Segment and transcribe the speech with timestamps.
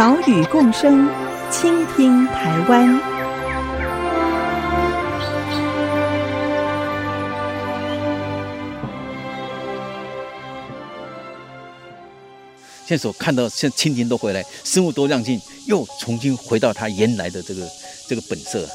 [0.00, 1.06] 岛屿共生，
[1.50, 2.88] 倾听台湾。
[12.86, 17.68] 现在所看到，现在蜻蜓都回来，生物多样性又重新回到它原来的这个
[18.08, 18.66] 这个本色。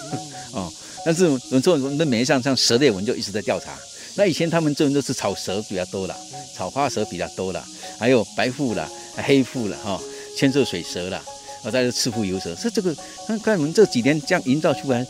[0.54, 0.72] 哦，
[1.04, 3.72] 但是我们做我们的每一项像蛇类，我们就一直在调查。
[4.14, 6.16] 那以前他们这种都是草蛇比较多了，
[6.56, 7.62] 草花蛇比较多了，
[7.98, 10.00] 还有白腹了、黑腹了，哈、哦。
[10.40, 11.22] 千色水蛇了，
[11.62, 12.96] 我在这赤腹游蛇，是这个。
[13.26, 15.06] 看看我们这几年这样营造出来，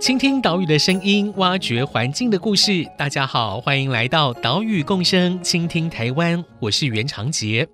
[0.00, 2.84] 倾听岛屿的声音，挖掘环境的故事。
[2.98, 6.44] 大家好，欢迎来到岛屿共生，倾听台湾。
[6.58, 7.68] 我是袁长杰。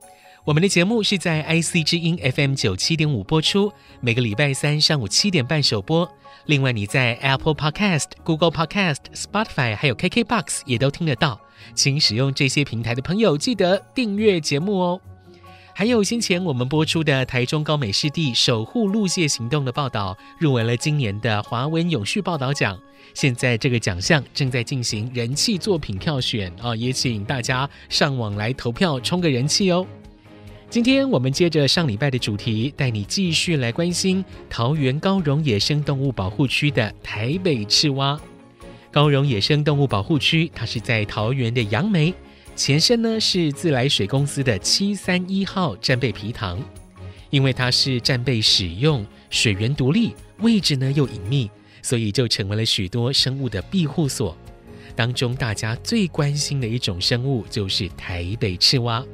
[0.45, 6.07] 我们的节目是在 IC 之音 FM 九七点五播出，每个礼拜三上午七点半首播。
[6.45, 11.41] 另外，你在 Apple Podcast、Google Podcast、Spotify 还有 KKBox 也都听得到。
[11.75, 15.01] 请使用这些平台的朋友记得订阅节目哦。
[15.73, 22.79] 还有先前我们播出的台中高美湿地守护陆蟹行动的报道，入围了今年的华文永续报道奖。
[23.15, 29.87] 现在这个奖项正在进行人气作品票选哦，也请大家上网来投票冲个人气哦。
[30.69, 38.21] 今天我们接着上礼拜的主题，带你继续来关心桃园高荣野生动物保护区的台北赤蛙。
[38.93, 42.13] 高荣野生动物保护区，它是在桃园的杨梅，
[42.57, 46.61] 前身呢是自来水公司的七三一号战备皮塘。
[47.31, 51.49] 因为它是战备使用，水源独立，位置呢又隐秘，
[51.81, 54.37] 所以就成为了许多生物的庇护所。
[54.97, 59.05] 当中大家最关心的一种生物就是台北赤蛙。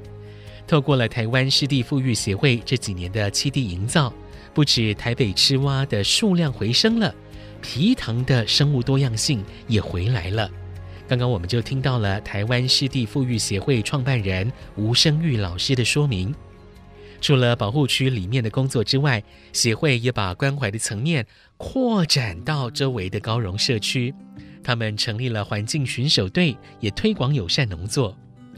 [0.66, 4.10] 透过了台湾湿地复育协会这几年的栖地营造，
[4.54, 7.14] 不止台北赤蛙的数量回升了，
[7.60, 10.50] 皮塘的生物多样性也回来了。
[11.08, 16.34] 刚刚我们就听到了台湾湿地复育协会创办人吴生玉老师的说明。
[17.20, 19.22] 除了保护区里面的工作之外，
[19.52, 24.14] 协会也把关怀的层面扩展到周围的高荣社区。
[24.62, 28.16] 他们成立了环境巡守队，也推广友善农作。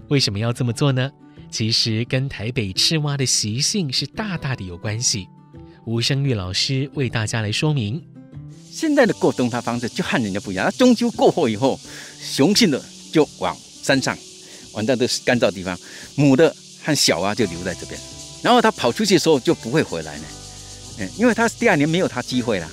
[0.09, 1.11] 为什么要这么做呢？
[1.51, 5.29] 其实跟台北赤蛙的习性是大大的有关系。
[5.87, 8.03] 吴生玉老师为大家来说明：
[8.79, 11.77] 现在的过冬它方式就和人家不一样，它中秋过后以后，
[12.23, 12.81] 雄性的
[13.11, 14.17] 就往山上，
[14.71, 15.77] 往那个干燥地方；
[16.15, 18.01] 母的和小蛙就留在这边。
[18.41, 20.25] 然后它跑出去的时候就不会回来呢，
[20.99, 22.71] 嗯，因为它第二年没有它机会了，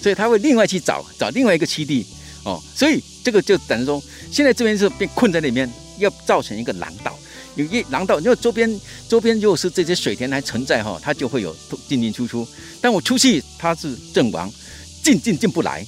[0.00, 2.06] 所以它会另外去找找另外一个栖地
[2.44, 2.62] 哦。
[2.76, 4.00] 所以这个就等于说，
[4.30, 7.18] 现在这边是被困在里面，要造成一个廊道。
[7.56, 11.54] 有一廊道，因为周边周边如果是这些水田还存在哈，它就会有
[11.88, 12.46] 进进出出。
[12.80, 14.50] 但我出去，它是阵亡，
[15.10, 15.84] 进进进不来，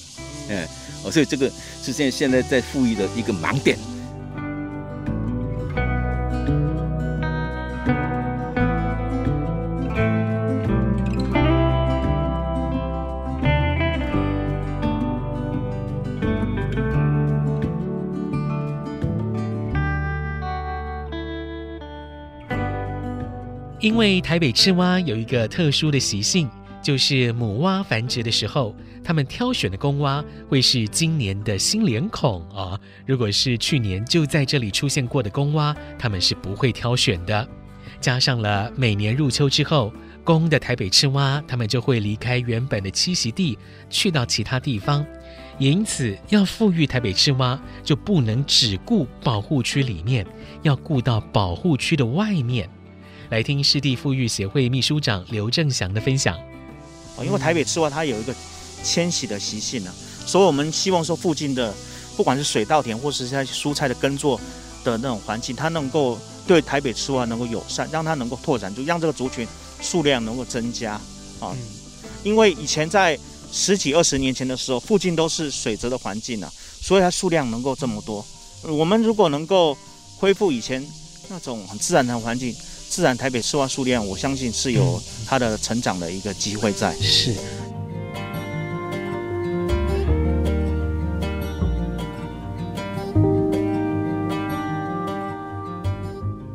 [0.48, 0.66] 嗯，
[1.04, 1.48] 哦，所以这个
[1.80, 3.78] 是现现在在富裕的一个盲点。
[23.78, 26.48] 因为台北赤蛙有一个特殊的习性，
[26.82, 32.78] 就是母蛙繁殖的时候，他们挑选的公蛙会是今年的新脸孔啊。
[33.06, 37.48] 如果是去年就在这里出现过的公蛙，他们是不会挑选的。
[38.00, 39.92] 加上了每年入秋之后，
[40.24, 43.56] 公的台北赤蛙它们就会离开原本的栖息地，
[43.88, 45.06] 去到其他地方。
[45.58, 50.26] 也因此，要复育台北赤蛙，就不能只顾保护区里面，
[50.62, 52.68] 要顾到保护区的外面。
[53.30, 56.36] 来听湿地复育协会秘书长刘正祥的分享。
[57.20, 58.34] 因为台北赤蛙它有一个
[58.82, 59.92] 迁徙的习性呢，
[60.26, 61.72] 所以我们希望说附近的
[62.16, 64.40] 不管是水稻田或是在蔬菜的耕作
[64.82, 69.46] 的那种环境，它能够对台北赤蛙能够友善，让它能够拓展，就让这个族群
[69.80, 71.00] 数量能够增加
[71.38, 71.54] 啊。
[72.24, 73.18] 因为以前在
[73.52, 76.50] 十几二十年前的时候，附近都是水泽的环境呢，
[76.80, 78.24] 所以它数量能够这么多。
[78.62, 79.76] 我们如果能够
[80.18, 80.84] 恢复以前
[81.28, 82.54] 那种很自然的环境。
[82.92, 86.94] 自然台北赤蛙数量，我相信是有它的成长的一个机会在。
[86.96, 87.34] 是。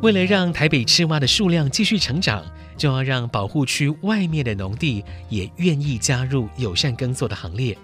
[0.00, 2.44] 为了让台北赤蛙的数量继续成长，
[2.76, 7.76] 就要让保护区外面的农地也愿意加入友善耕作的行列。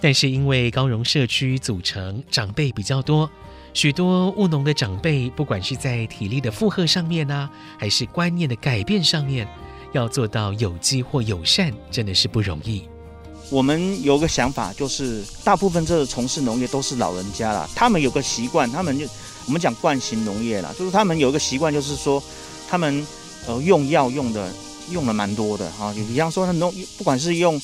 [0.00, 3.28] 但是因为高荣社区组成长辈比较多，
[3.74, 7.48] 许多务农的长辈，不管是在体力的负荷上面呢、
[7.78, 9.48] 还是观念的改变上面，
[9.92, 12.82] 要做到有机或友善，真的是不容易。
[13.50, 19.06] 我们有个想法，就是大部分这个从事农业都是老人家啦，他们有个习惯，他们就。
[19.44, 22.22] 我们讲惯性农业啦，就是他们有一个习惯，就是说
[22.70, 23.04] 他们
[23.44, 24.48] 呃用药用的
[24.92, 27.60] 用的蛮多的哈，就比方说他农不管是用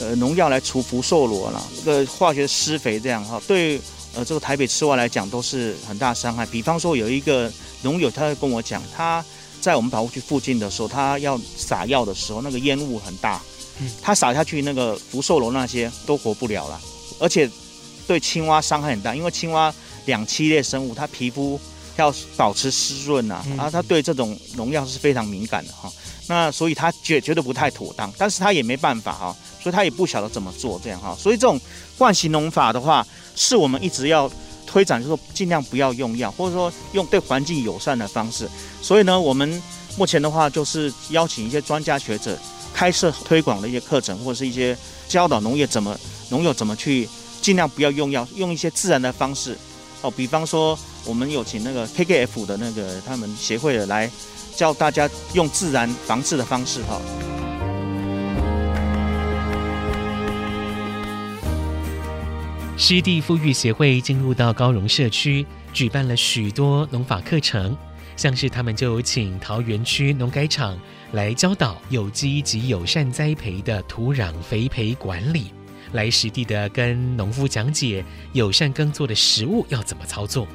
[0.00, 3.78] 呃农药来除福寿螺啦，这个化学施肥这样哈，对
[4.18, 6.44] 呃这个台北吃蛙来讲都是很大伤害。
[6.46, 7.50] 比方说有一个
[7.82, 9.24] 农友他会跟我讲，他
[9.60, 13.40] 在我们保护区附近的时候，他要撒药的时候，那个烟雾很大，
[14.02, 16.80] 他撒下去那个福寿螺那些都活不了了，
[17.20, 17.48] 而且
[18.08, 19.72] 对青蛙伤害很大，因为青蛙。
[20.06, 21.60] 两栖类生物，它皮肤
[21.98, 25.92] 要保持湿润呐，啊，它对这种农药是非常敏感的哈。
[26.26, 31.16] 那所以他觉觉得不太妥当，但是他也没办法哈，所以他也不晓得怎么做这样哈。
[31.18, 31.58] 所以这种
[31.96, 34.30] 惯行农法的话，是我们一直要
[34.66, 38.46] 推展，就是说尽量不要用药，或者说用对环境友善的方式。
[38.82, 39.62] 所以呢，我们
[39.96, 42.38] 目前的话就是邀请一些专家学者
[42.74, 44.76] 开设推广的一些课程，或者是一些
[45.08, 45.98] 教导农业怎么
[46.28, 47.08] 农友怎么去
[47.40, 49.56] 尽量不要用药，用一些自然的方式。
[50.02, 54.10] 哦，比方说，我们有请那个 KKF 的那个他们协会的来
[54.54, 57.00] 教大家用自然防治的方式哈。
[62.76, 67.76] 湿地复育协会进入到高荣社区，举办了许多农法课程，
[68.16, 70.78] 像是他们就有请桃园区农改场
[71.10, 75.57] 来教导有机及友善栽培的土壤肥培管理。
[75.92, 80.46] 来实地的跟农夫讲解友善耕作的食物要怎么操作。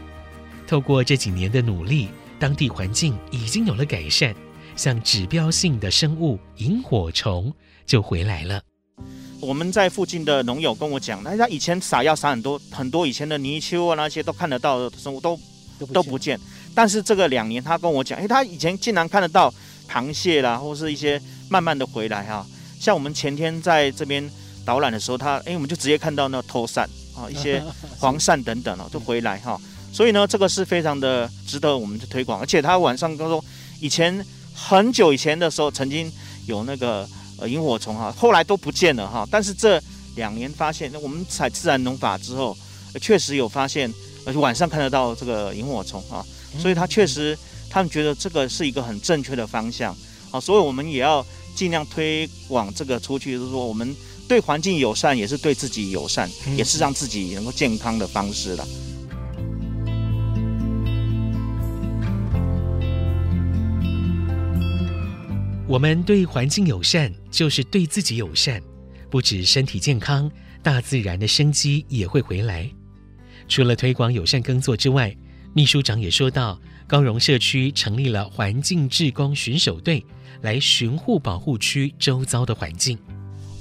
[0.67, 2.09] 透过这几年的努力，
[2.39, 4.33] 当地环境已经有了改善，
[4.75, 7.53] 像指标性的生物萤火虫
[7.85, 8.61] 就回来了。
[9.41, 15.37] 我们在附近的农友跟我讲，那他以前撒药撒很多很多，以前的泥鳅啊那些都看得到的生物都
[15.77, 16.39] 都不，都不见，
[16.73, 19.53] 但是这个两年他跟我讲，哎，他以前竟然看得到
[19.89, 22.47] 螃蟹啦，或是一些慢慢的回来哈。
[22.79, 24.29] 像我们前天在这边。
[24.65, 27.63] 导览的时候，他哎，我们就直接看到那个脱扇 啊，一些
[27.99, 29.59] 黄鳝等等哦，就回来哈。
[29.91, 32.39] 所以呢，这个是非常的值得我们去推广。
[32.39, 33.43] 而且他晚上他说，
[33.79, 34.25] 以前
[34.55, 36.11] 很久以前的时候，曾经
[36.47, 37.07] 有那个
[37.37, 39.27] 呃萤火虫哈，后来都不见了哈。
[39.29, 39.79] 但是这
[40.15, 42.57] 两年发现，那我们采自然农法之后，
[42.99, 43.93] 确实有发现，
[44.25, 46.25] 而且晚上看得到这个萤火虫啊。
[46.57, 47.37] 所以他确实，
[47.69, 49.95] 他们觉得这个是一个很正确的方向
[50.31, 50.39] 啊。
[50.39, 51.23] 所以我们也要
[51.53, 53.95] 尽量推广这个出去，就是说我们。
[54.27, 58.67] 对环境友善，也是对自己友善，也是让自己能够健康的方式了。
[65.67, 68.61] 我们对环境友善，就是对自己友善。
[69.09, 70.29] 不止身体健康，
[70.61, 72.69] 大自然的生机也会回来。
[73.47, 75.15] 除了推广友善耕作之外，
[75.53, 80.03] 秘书长也说到，高荣社区成立了环境志工巡守队，
[80.41, 82.97] 来巡护保护区周遭的环境。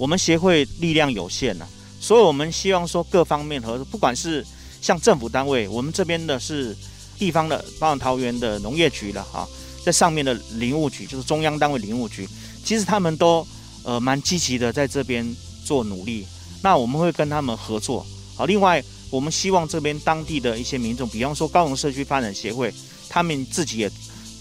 [0.02, 1.64] 我们协会力量有限呐，
[2.00, 4.44] 所以我们希望说各方面合作，不管是
[4.80, 6.76] 像政府单位，我们这边的是
[7.16, 9.48] 地方的，包括桃园的农业局了哈，
[9.84, 12.28] 在上面的林务局就是中央单位林务局，
[12.64, 13.46] 其实他们都
[13.84, 15.24] 呃蛮积极的在这边
[15.64, 16.26] 做努力。
[16.64, 18.04] 那我们会跟他们合作。
[18.34, 22.74] 好，另外我们希望这边当地的一些民众，比方说高荣社区发展协会，
[23.08, 23.88] 他们自己也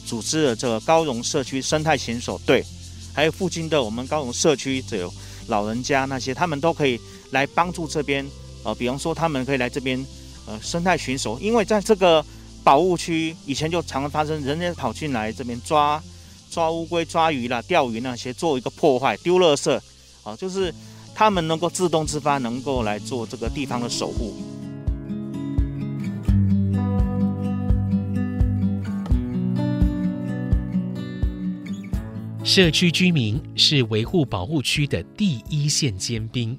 [0.08, 2.66] 组织了这个高荣社区生态巡守队，
[3.14, 5.14] 还有附近的我们高荣社区只有。
[5.48, 7.00] 老人家那些，他们都可以
[7.32, 8.26] 来帮助这边，
[8.64, 10.06] 呃，比方说他们可以来这边，
[10.46, 12.24] 呃，生态巡守，因为在这个
[12.64, 16.02] 保护区以前就常常发生人家跑进来这边抓
[16.50, 19.80] 抓乌龟、抓鱼啦、钓鱼那些，做一个破坏、丢垃圾，
[20.24, 20.74] 啊、就是
[21.16, 24.51] 他们能够自动自发，能够来做这个地方的守护。
[32.54, 36.58] 社区居民是维护保护区的第一线尖兵。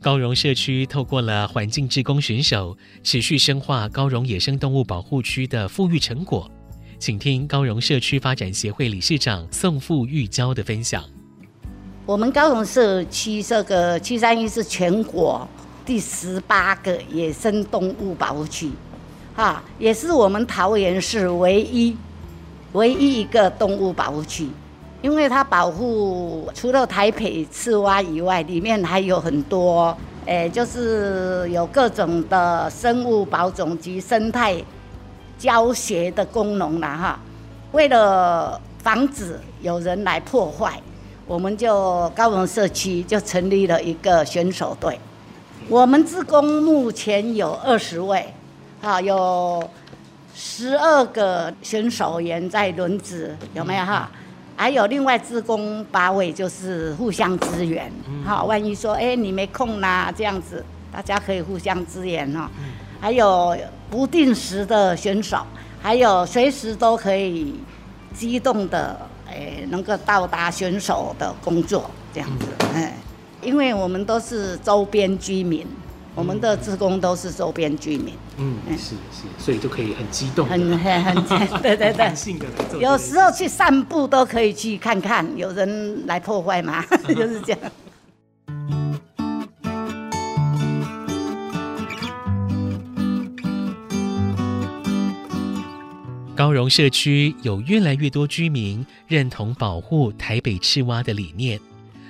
[0.00, 6.50] 高荣社区透过了环境志工巡守，持续深化高荣野生动物保护区的复育成果。
[6.98, 11.04] 请听高荣社区发展协会理事长宋富玉娇的分享。
[12.06, 15.46] 我们高荣社区这个七三一是全国
[15.84, 18.70] 第十八个野生动物保护区，
[19.36, 21.94] 哈，也是我们桃园市唯一
[22.72, 24.48] 唯一一个动物保护区。
[25.00, 34.56] 因为它保护除了台北赤蛙以外，里面还有很多，诶，就是有各种的生物保种及生态
[35.38, 37.20] 教学的功能了哈。
[37.70, 40.80] 为了防止有人来破坏，
[41.26, 44.98] 我们就高雄社区就成立了一个选手队。
[45.68, 48.34] 我们自工目前有二十位，
[48.80, 49.62] 哈，有
[50.34, 54.10] 十二个选手员在轮值，有没有哈？
[54.58, 57.90] 还有另外志工八位，就是互相支援，
[58.26, 62.48] 哈，万一说哎你没空啦，这样子，大家可以互相支援哦。
[63.00, 63.56] 还有
[63.88, 65.38] 不定时的选手，
[65.80, 67.54] 还有随时都可以
[68.12, 68.98] 机动的，
[69.30, 72.92] 哎，能够到达选手的工作这样子，哎，
[73.40, 75.64] 因为我们都是周边居民，
[76.14, 86.84] 我们的职工都是周边居民，嗯，是是，所以就可以很激动，很很很， 对对对，有时候去散步都可以去看看，有人来破坏吗？
[87.06, 87.60] 就是这样。
[96.34, 101.60] 高荣社区有越来越多居民认同保护台北赤蛙的理念，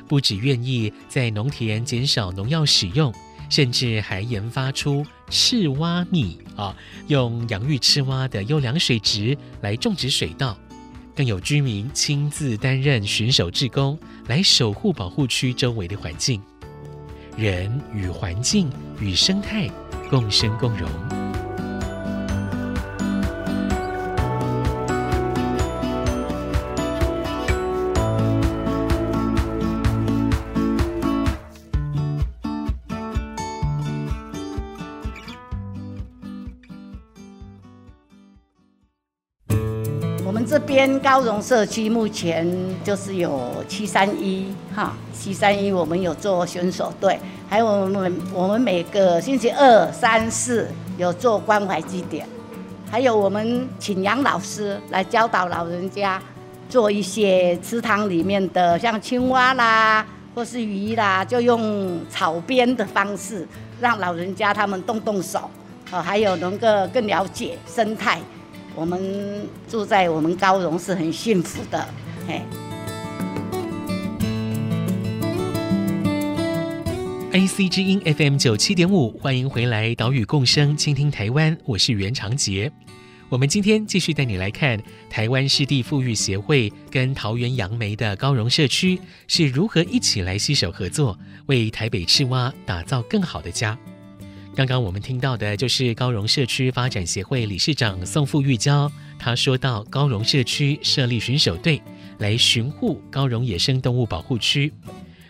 [0.07, 3.11] 不只愿意在农田减少农药使用，
[3.49, 6.75] 甚至还研发出赤蛙米啊，
[7.07, 10.57] 用养育赤蛙的优良水质来种植水稻，
[11.17, 16.41] 更有居民亲自担任巡守志工，来守护保护区周围的环境，
[17.37, 19.69] 人与环境与生态
[20.11, 21.18] 共生共荣。
[40.69, 42.47] 边高荣社区目前
[42.85, 52.29] 就是有七三一哈，七三一我们有做选手队，还有我们我们每个星期二、三、四有做关怀祭典，
[52.91, 56.21] 还有我们请杨老师来教导老人家
[56.69, 63.49] 做一些池塘里面的像青蛙啦或是鱼啦，就用草编的方式
[63.81, 65.51] 让老人家他们动动手，
[65.91, 68.21] 哦，还有能够更了解生态。
[68.79, 71.89] 我们住在我们高荣是很幸福的，
[72.29, 72.43] 嘿。
[77.33, 82.71] AC 之音 FM 九七点五，欢迎回来，岛屿共生，倾听台湾，我是袁长杰。
[83.29, 84.81] 我们今天继续带你来看
[85.11, 93.77] 台湾湿地复育协会跟桃园杨梅的高荣社区是如何一起来携手合作，为台北赤蛙打造更好的家。
[94.59, 101.81] 刚刚我们听到的就是高荣社区发展协会理事长宋富玉娇，他说到高荣社区设立巡守队
[102.19, 104.73] 来巡护高荣野生动物保护区，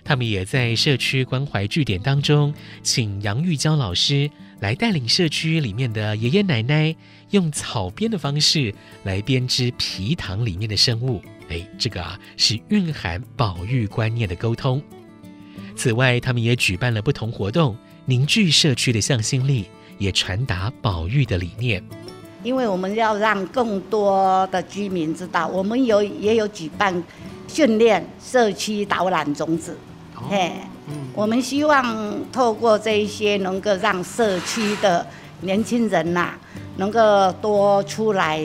[0.02, 4.30] 他们也在社区关怀据点当中，请杨玉娇老师
[4.60, 6.96] 来带领社区里面的爷爷奶奶
[7.28, 11.20] 用草编的方式来编织皮塘里面的生物，
[11.50, 14.82] 哎，这个啊是蕴含保育观念的沟通。
[15.76, 17.76] 此外，他们也举办了不同活动。
[18.08, 19.66] 凝聚社区的向心力，
[19.98, 21.84] 也传达保育的理念。
[22.42, 27.04] 因为我们要让更多的居民知道，我们有也有举办
[27.46, 29.76] 训练社区导览种子。
[30.14, 30.52] 嘿，
[31.12, 35.06] 我们希望透过这一些，能够让社区的
[35.42, 36.30] 年轻人呐，
[36.78, 38.42] 能够多出来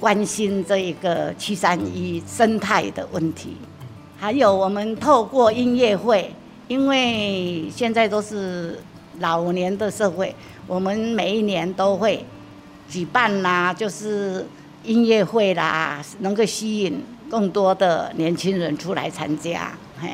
[0.00, 3.58] 关心这一个七三一生态的问题。
[4.18, 6.34] 还有，我们透过音乐会。
[6.66, 8.78] 因为现在都是
[9.20, 10.34] 老年的社会，
[10.66, 12.24] 我们每一年都会
[12.88, 14.46] 举办啦，就是
[14.84, 19.72] 音乐会啦，能够吸引更多的年轻人出来参加。
[20.00, 20.08] 嘿，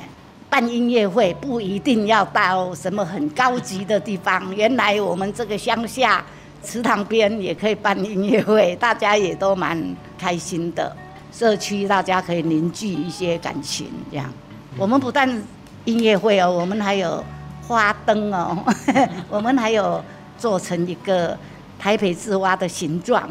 [0.48, 6.24] 办音乐会不一定要到什么很高级的地方，原来我们这个乡下
[6.62, 10.94] 池塘边也可以办音乐会，大家也都蛮开心的。
[11.32, 14.32] 社区大家可以凝聚一些感情，这样
[14.78, 15.42] 我们不但。
[15.86, 17.22] 音乐会哦，我们还有
[17.66, 18.56] 花灯哦，
[19.28, 20.02] 我们还有
[20.36, 21.36] 做成一个
[21.78, 23.28] 台北赤蛙的形状，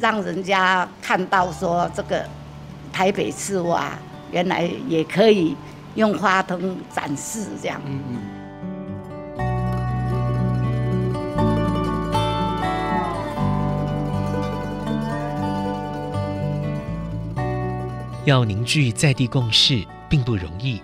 [0.00, 2.24] 让人家看到说这个
[2.92, 3.92] 台北赤蛙
[4.30, 5.56] 原来也可以
[5.96, 7.80] 用花灯展示这样。
[7.84, 8.18] 嗯嗯。
[18.24, 20.80] 要凝聚在地共识，并不容易。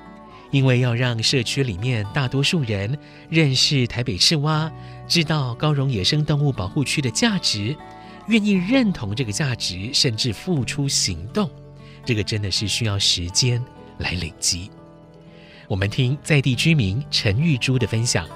[0.50, 4.70] 因为要让社区里面大多数人认识台北赤蛙，
[5.06, 7.76] 知道高荣野生动物保护区的价值，
[8.28, 11.50] 愿意认同这个价值，甚至付出行动，
[12.04, 13.62] 这个真的是需要时间
[13.98, 14.70] 来累积。
[15.66, 18.26] 我们听在地居民陈玉珠的分享。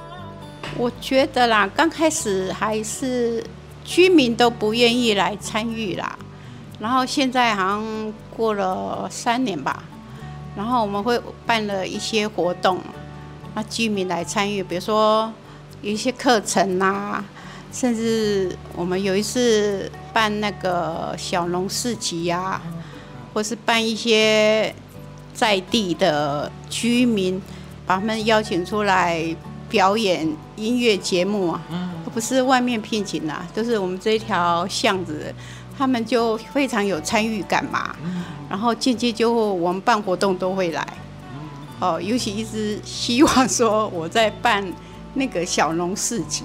[0.77, 3.43] 我觉得啦，刚开始还是
[3.85, 6.19] 居民都不愿意来参与啦。
[6.79, 9.83] 然后现在好像过了三年吧，
[10.57, 12.79] 然后我们会办了一些活动，
[13.55, 15.33] 那居民来参与，比如说
[15.81, 17.25] 有一些课程啊，
[17.73, 22.61] 甚至我们有一次办那个小农市集呀，
[23.33, 24.75] 或是办一些
[25.33, 27.41] 在地的居民，
[27.87, 29.25] 把他们邀请出来
[29.71, 31.63] 表演音乐节目啊，
[32.13, 35.35] 不是外面聘请的，都是我们这一条巷子。
[35.79, 37.97] 他们就非常有参与感嘛，
[38.53, 40.87] 然后间接就我们办活动都会来，
[41.81, 44.63] 哦，尤其一直希望说我在办
[45.15, 46.45] 那个小农市集，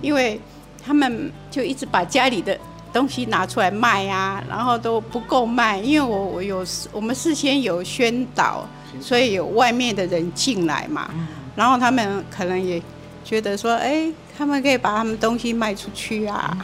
[0.00, 0.40] 因为
[0.82, 2.58] 他们就一直把家里的
[2.94, 8.66] 东西拿出来卖啊，然后都不够卖，因为我我有我们事先有宣导，
[8.98, 11.10] 所以有外面的人进来嘛，
[11.54, 12.80] 然后他们可能也
[13.22, 16.56] 觉得说，哎，他们可以把他们东西卖出去啊，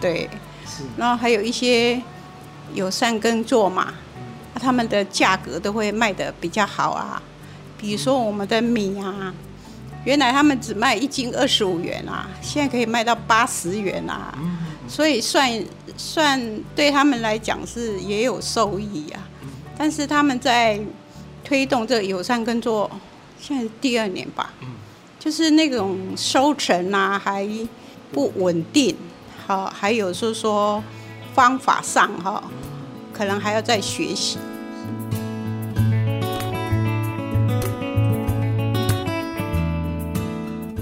[0.00, 0.30] 对。
[0.96, 2.02] 然后还有一些
[2.72, 3.94] 友善耕作嘛，
[4.60, 7.22] 他们的价格都会卖得比较好啊。
[7.78, 9.34] 比如说我们的米啊，
[10.04, 14.32] 原来他们只卖一斤二十五元啊，现在可以卖到八十元啊。
[14.86, 15.50] 所以算
[15.96, 19.28] 算对他们来讲是也有受益啊。
[19.76, 20.80] 但是他们在
[21.42, 22.90] 推动这个友善耕作，
[23.40, 24.54] 现在是第二年吧，
[25.18, 27.48] 就是那种收成啊还
[28.12, 28.96] 不稳定。
[29.46, 30.82] 好，还有就是说
[31.34, 32.42] 方法上哈，
[33.14, 34.38] 可能还要再学习。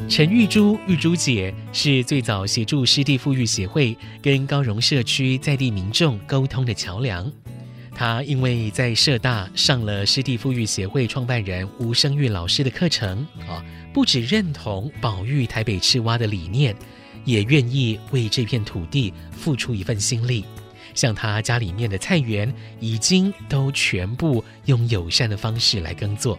[0.08, 7.30] 陈玉珠、玉珠姐是最早协助湿地复育协会跟高荣社区在地民众沟通的桥梁。
[7.94, 16.74] 她因为在社大上了湿地复育协会创办人吴生玉老师的课程啊，不只认同保育台北赤蛙的理念。
[17.24, 20.44] 也愿意为这片土地付出一份心力，
[20.94, 26.38] 像他家里面的菜园，已经都全部用友善的方式来耕作。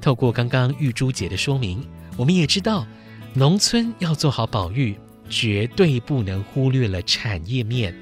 [0.00, 2.86] 透过刚刚玉珠姐的说明，我们也知道，
[3.34, 4.96] 农村要做好保育，
[5.28, 7.94] 绝对不能忽略了产业面，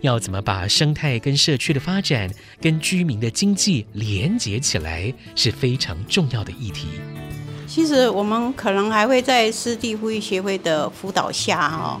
[0.00, 6.88] 要怎么把生态跟社区的发展跟居民的经济连接起来，是非常重要的议题。
[7.66, 12.00] 其实我们可能还会在湿地复育协会的辅导下，哈，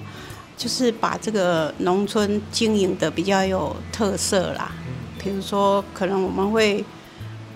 [0.56, 4.72] 就是把这个农村经营的比较有特色啦。
[5.18, 6.84] 比如说，可能我们会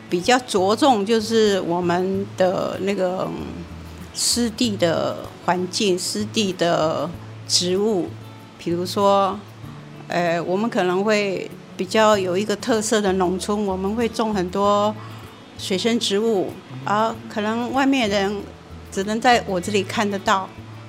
[0.09, 3.29] 比较着重，就是我们的那个
[4.13, 7.09] 湿地的环境、湿地的
[7.47, 8.09] 植物。
[8.59, 9.39] 比如说，
[10.09, 14.95] 呃，我们可能会比较有一个特色的农村，我们会种很多
[15.57, 16.53] 水生植物。
[16.85, 18.43] 啊，可能外面人
[18.91, 20.49] 只能在我这里看得到，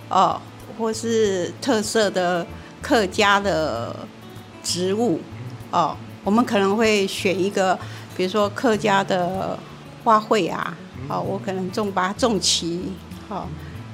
[0.10, 0.42] 哦，
[0.82, 2.46] 或是特色的
[2.82, 3.96] 客家的
[4.64, 5.20] 植物，
[5.70, 7.78] 哦，我们可能会选一个，
[8.18, 9.58] 比如说客家的
[10.04, 10.76] 花卉啊，
[11.08, 12.92] 哦，我可能种把它种齐，
[13.30, 13.48] 哦，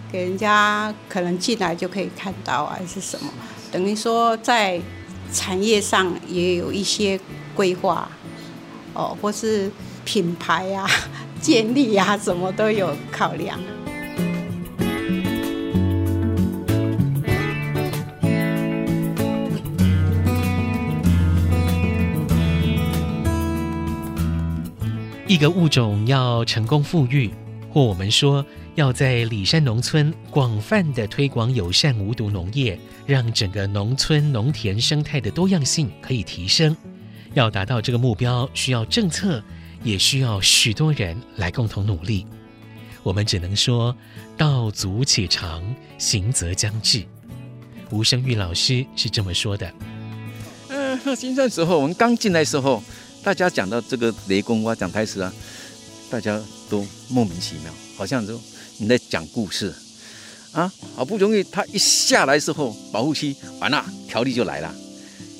[0.09, 3.29] 给人家可能进来就可以看到，还是什么，
[3.69, 4.79] 等于说在
[5.33, 7.19] 产业上也有一些
[7.53, 8.09] 规划，
[8.93, 9.69] 哦，或是
[10.05, 10.89] 品牌啊。
[11.39, 13.59] 建立呀，什么都有考量。
[25.29, 27.29] 一个物种要成功复育，
[27.69, 36.75] 或我们说要在里山农村广泛的推广友善无毒农业，让整个农村农田生态的多样性可以提升。
[37.33, 39.43] 要达到这个目标，需要政策。
[39.83, 42.25] 也需要许多人来共同努力。
[43.03, 43.95] 我们只能说，
[44.35, 45.63] 道阻且长，
[45.99, 47.03] 行则将至。
[47.91, 49.71] 吴声玉老师是这么说的。
[50.69, 52.83] 嗯，那新生时候，我们刚进来时候，
[53.27, 55.33] 大家讲到这个雷公蛙讲台词啊，
[56.09, 58.41] 大家都莫名其妙，好像说
[58.77, 59.75] 你在讲故事
[60.53, 60.71] 啊。
[60.95, 64.73] 好不容易他一下来的时候，保护区完了，条例就来了。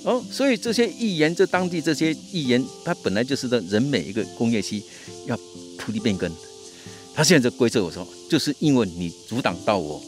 [0.04, 4.84] 哦，所以这些议员，这当地这些议员，他本来就是的人每一个工业区
[5.26, 5.40] 要
[5.78, 6.30] 土地变更，
[7.16, 10.04] 他现在规则我说，就是因为你阻挡到我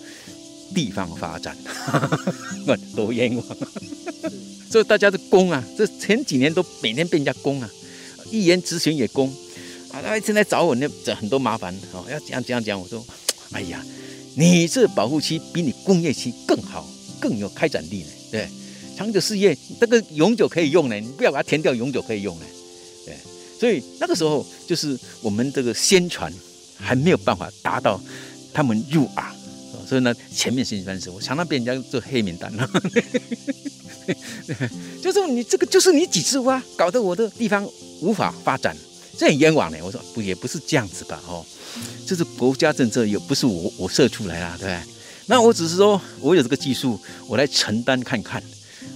[0.75, 1.57] 地方发展，
[2.67, 3.45] 我多冤枉。
[4.69, 7.69] 所以大家的攻啊，这前几年都每天被人家攻啊，
[8.29, 9.27] 议员质询也攻
[9.91, 13.03] 啊，他现在找我那这很多麻烦哦，要怎样怎样讲，我说，
[13.51, 13.83] 哎呀，
[14.35, 16.87] 你这保护区比你工业区更好，
[17.19, 18.47] 更有开展力呢，对。
[18.95, 22.45] 长久事业，这个永久可以用呢，你不要把它填掉，永久可以用呢。
[23.05, 23.15] 对，
[23.57, 26.29] 所以那个时候就是我们这个宣传
[26.75, 27.97] 还没有办法达到
[28.53, 29.33] 他们入耳，
[29.89, 32.69] 所以呢，前面先翻身，我常常被人家做黑名单了。
[35.01, 37.67] 就是你这个就是你几次挖，搞得我的地方
[37.99, 38.77] 无法发展，
[39.17, 39.79] 这很冤枉呢。
[39.83, 41.19] 我说不也不是这样子吧？
[41.27, 41.43] 哦，
[42.05, 44.79] 这是国家政策，又不是我我设出来啊，对不对？
[45.25, 48.39] 那我只是说我有这个技术，我来承担看看，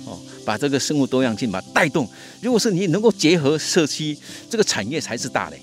[0.06, 2.08] 哦，把这个生物多样性把它带动。
[2.40, 4.16] 如果是你能够结合社区，
[4.48, 5.60] 这个产业才是大嘞，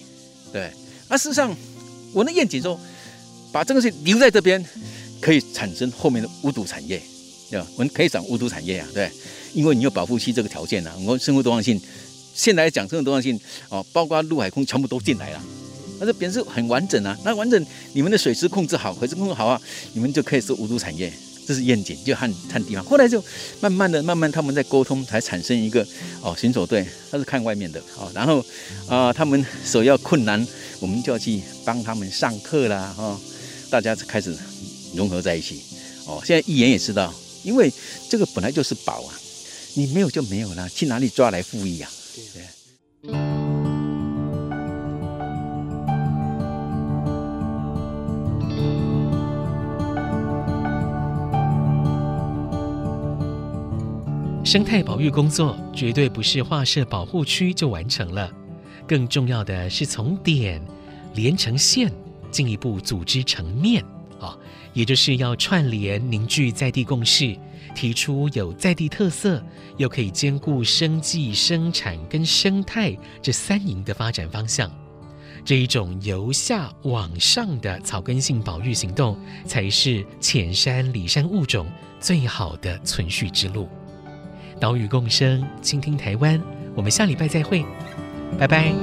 [0.53, 0.73] 对。
[1.09, 1.57] 那事实上，
[2.13, 2.81] 我的愿景说，
[3.53, 4.65] 把这个东西留在这边，
[5.21, 7.01] 可以产生后面的无毒产业，
[7.51, 7.67] 对吧？
[7.77, 9.11] 我们可以讲无毒产业啊，对。
[9.53, 11.81] 因为你有保护区这个条件呢、啊，我生物多样性，
[12.33, 13.37] 现在来讲生物多样性
[13.69, 15.43] 哦，包括陆海空全部都进来了，
[15.99, 17.19] 那这边是很完整啊。
[17.25, 19.61] 那完整，你们的水质控制好，水质控制好啊，
[19.93, 21.13] 你们就可以是无毒产业，
[21.49, 22.85] 这是愿景，就看看地方。
[22.85, 23.21] 后来就
[23.61, 25.85] 慢慢的、慢慢他们在沟通，才产生一个
[26.23, 28.09] 哦巡守队，他是看外面的哦。
[28.15, 28.39] 然后
[28.87, 30.47] 啊、呃，他们首要困难，
[30.79, 33.21] 我们就要去帮他们上课啦，哈、哦，
[33.69, 34.33] 大家开始
[34.95, 35.63] 融合在一起
[36.07, 36.21] 哦。
[36.25, 37.73] 现在一眼也知道，因为
[38.09, 39.15] 这个本来就是宝啊。
[39.75, 41.89] 你没有就没有了，去哪里抓来复育啊？
[42.17, 42.45] 对不对？
[54.45, 58.29] 生态保育工作绝对不是划设保护区就完成了，
[58.89, 60.61] 更重要的是从点
[61.15, 61.93] 连成线，
[62.33, 64.00] 进一步组织成面啊，
[64.73, 67.37] 也就是要串联凝聚在地共识。
[67.73, 69.41] 提出有在地特色，
[69.77, 74.69] 又可以兼顾生计、生产跟生态这三赢的发展方向，
[75.45, 81.65] 这一种由下往上的草根性保育行动，才是浅山里山物种
[82.01, 83.69] 最好的存续之路。
[84.59, 86.43] 岛屿共生，倾听台湾，
[86.75, 87.65] 我们下礼拜再会，
[88.37, 88.75] 拜拜。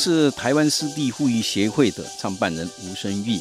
[0.00, 3.38] 是台湾湿地护育协会的创办人吴升玉，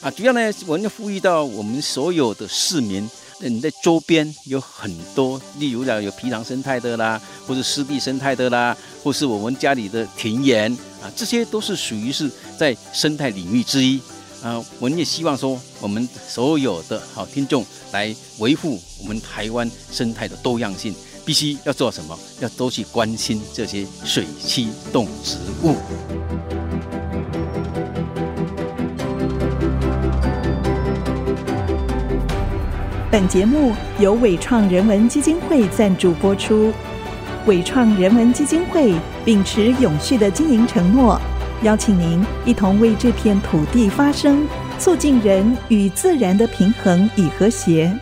[0.00, 3.08] 啊，主要呢，我们要复育到我们所有的市民，
[3.40, 8.74] 你在周边有很多，例如讲有皮塘生态的啦，或者湿地生态的啦，
[9.04, 14.00] 或是我们家里的田园啊，这些都是属于是在生态领域之一
[14.42, 14.64] 啊。
[14.78, 20.94] 我们也希望说，我们所有的好听众来维护我们台湾生态的多样性。
[21.24, 22.18] 必须要做什么？
[22.40, 25.76] 要多去关心这些水栖动植物。
[33.10, 36.72] 本节目由伟创人文基金会赞助播出。
[37.46, 41.20] 伟创人文基金会秉持永续的经营承诺，
[41.62, 44.46] 邀请您一同为这片土地发声，
[44.78, 47.92] 促进人与自然的平衡与和谐。